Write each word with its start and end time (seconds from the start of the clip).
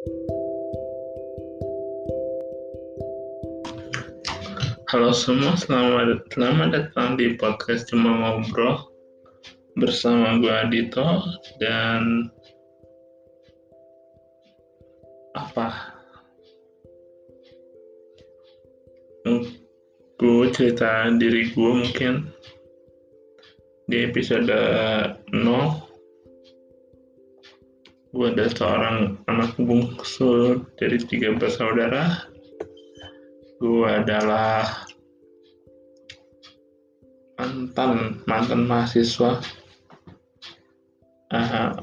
Halo 0.00 0.16
semua, 5.12 5.52
selamat, 5.60 6.24
selamat 6.32 6.68
datang 6.72 7.20
di 7.20 7.36
podcast 7.36 7.92
Cuma 7.92 8.08
Ngobrol 8.08 8.80
bersama 9.76 10.40
gue 10.40 10.48
Adito 10.48 11.04
dan 11.60 12.32
apa? 15.36 15.92
Gue 20.16 20.48
cerita 20.56 21.12
diri 21.12 21.52
gue 21.52 21.72
mungkin 21.76 22.32
di 23.84 24.08
episode 24.08 24.48
0 24.48 25.89
gue 28.10 28.26
adalah 28.26 28.50
seorang 28.50 28.96
anak 29.30 29.54
bungsu 29.54 30.66
dari 30.74 30.98
tiga 30.98 31.30
bersaudara. 31.38 32.26
Gue 33.62 33.86
adalah 33.86 34.66
mantan 37.38 38.18
mantan 38.26 38.66
mahasiswa. 38.66 39.38
Uh, 41.30 41.78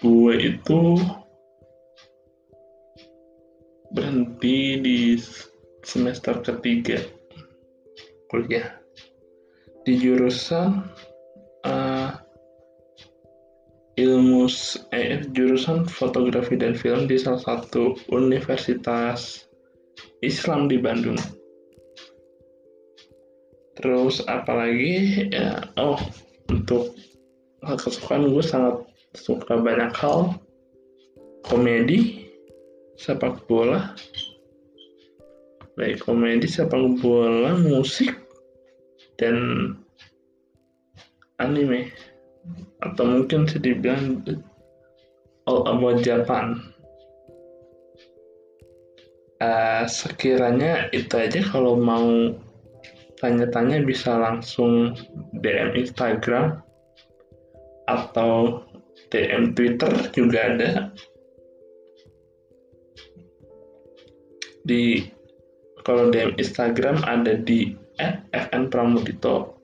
gue 0.00 0.34
itu 0.40 0.96
berhenti 3.92 4.80
di 4.80 4.98
semester 5.84 6.40
ketiga 6.40 7.04
kuliah. 8.32 8.80
Di 9.84 10.00
jurusan 10.00 10.88
uh, 11.68 12.16
ilmu 13.94 14.50
eh, 14.90 15.22
jurusan 15.30 15.86
fotografi 15.86 16.58
dan 16.58 16.74
film 16.74 17.06
di 17.06 17.14
salah 17.14 17.38
satu 17.42 17.94
universitas 18.10 19.46
Islam 20.22 20.66
di 20.66 20.82
Bandung. 20.82 21.18
Terus 23.78 24.22
apalagi 24.26 25.28
ya 25.30 25.62
oh 25.78 25.98
untuk 26.50 26.94
kesukaan 27.62 28.30
gue 28.30 28.42
sangat 28.42 28.82
suka 29.14 29.58
banyak 29.58 29.94
hal. 29.94 30.38
Komedi 31.44 32.24
sepak 32.96 33.44
bola. 33.44 33.92
Baik 35.76 36.06
komedi 36.06 36.48
sepak 36.48 37.02
bola 37.02 37.58
musik 37.58 38.14
dan 39.18 39.36
anime 41.42 41.90
atau 42.84 43.04
mungkin 43.06 43.48
bisa 43.48 43.58
dibilang 43.60 44.20
all 45.48 45.64
about 45.68 46.04
Japan. 46.04 46.60
Uh, 49.42 49.84
sekiranya 49.84 50.88
itu 50.94 51.12
aja. 51.16 51.40
Kalau 51.44 51.76
mau 51.76 52.32
tanya-tanya 53.20 53.84
bisa 53.84 54.16
langsung 54.16 54.96
DM 55.40 55.76
Instagram 55.76 56.60
atau 57.88 58.64
DM 59.12 59.52
Twitter 59.52 59.92
juga 60.16 60.38
ada. 60.54 60.70
Di 64.64 65.12
kalau 65.84 66.08
DM 66.08 66.40
Instagram 66.40 67.04
ada 67.04 67.36
di 67.36 67.76
@fnpramudito 68.32 69.63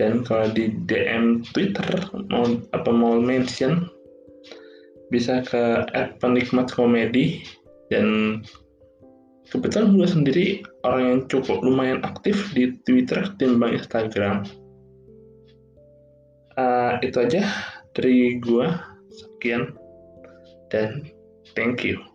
dan 0.00 0.24
kalau 0.24 0.48
di 0.52 0.72
DM 0.88 1.44
Twitter 1.52 2.08
mau 2.32 2.48
apa 2.72 2.90
mau 2.90 3.20
mention 3.20 3.88
bisa 5.12 5.44
ke 5.44 5.84
@penikmat 6.20 6.72
komedi 6.72 7.44
dan 7.92 8.40
kebetulan 9.52 9.92
gue 10.00 10.08
sendiri 10.08 10.46
orang 10.88 11.02
yang 11.04 11.20
cukup 11.28 11.60
lumayan 11.60 12.00
aktif 12.08 12.40
di 12.56 12.72
Twitter 12.88 13.20
timbang 13.36 13.76
Instagram. 13.76 14.48
Uh, 16.56 16.96
itu 17.04 17.20
aja 17.20 17.44
dari 17.92 18.40
gue. 18.40 18.68
Sekian 19.12 19.76
dan 20.72 21.04
thank 21.52 21.84
you. 21.84 22.11